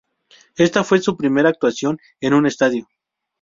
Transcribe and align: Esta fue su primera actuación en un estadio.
Esta 0.57 0.83
fue 0.83 0.99
su 0.99 1.15
primera 1.15 1.49
actuación 1.49 1.99
en 2.21 2.33
un 2.33 2.47
estadio. 2.47 2.87